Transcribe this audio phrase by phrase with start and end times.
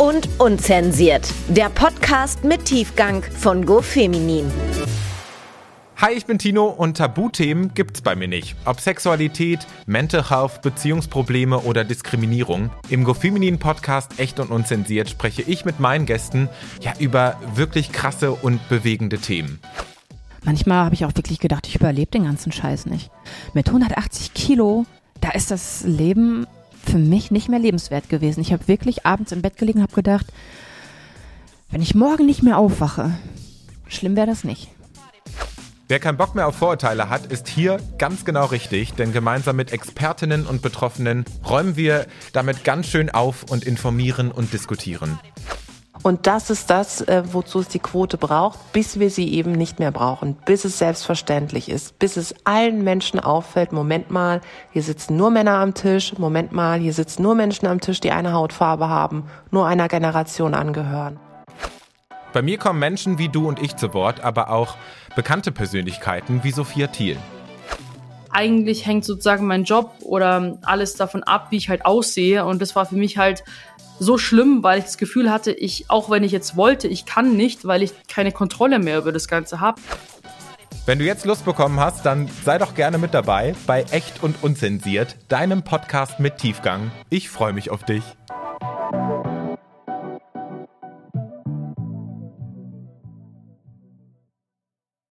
[0.00, 1.30] und Unzensiert.
[1.48, 4.50] Der Podcast mit Tiefgang von GoFeminin.
[5.98, 8.56] Hi, ich bin Tino und Tabuthemen gibt's bei mir nicht.
[8.64, 12.70] Ob Sexualität, Mental Health, Beziehungsprobleme oder Diskriminierung.
[12.88, 16.48] Im GoFeminin Podcast Echt und Unzensiert spreche ich mit meinen Gästen
[16.80, 19.60] ja über wirklich krasse und bewegende Themen.
[20.44, 23.10] Manchmal habe ich auch wirklich gedacht, ich überlebe den ganzen Scheiß nicht.
[23.52, 24.86] Mit 180 Kilo,
[25.20, 26.46] da ist das Leben
[26.84, 28.40] für mich nicht mehr lebenswert gewesen.
[28.40, 30.26] Ich habe wirklich abends im Bett gelegen und habe gedacht,
[31.70, 33.14] wenn ich morgen nicht mehr aufwache,
[33.86, 34.68] schlimm wäre das nicht.
[35.90, 39.72] Wer keinen Bock mehr auf Vorurteile hat, ist hier ganz genau richtig, denn gemeinsam mit
[39.72, 45.18] Expertinnen und Betroffenen räumen wir damit ganz schön auf und informieren und diskutieren.
[46.02, 49.78] Und das ist das, äh, wozu es die Quote braucht, bis wir sie eben nicht
[49.78, 54.40] mehr brauchen, bis es selbstverständlich ist, bis es allen Menschen auffällt, Moment mal,
[54.72, 58.12] hier sitzen nur Männer am Tisch, Moment mal, hier sitzen nur Menschen am Tisch, die
[58.12, 61.18] eine Hautfarbe haben, nur einer Generation angehören.
[62.32, 64.76] Bei mir kommen Menschen wie du und ich zu Wort, aber auch
[65.16, 67.18] bekannte Persönlichkeiten wie Sophia Thiel.
[68.32, 72.44] Eigentlich hängt sozusagen mein Job oder alles davon ab, wie ich halt aussehe.
[72.44, 73.44] Und das war für mich halt
[73.98, 77.36] so schlimm, weil ich das Gefühl hatte, ich, auch wenn ich jetzt wollte, ich kann
[77.36, 79.80] nicht, weil ich keine Kontrolle mehr über das Ganze habe.
[80.86, 84.42] Wenn du jetzt Lust bekommen hast, dann sei doch gerne mit dabei bei Echt und
[84.42, 86.90] Unzensiert, deinem Podcast mit Tiefgang.
[87.10, 88.02] Ich freue mich auf dich.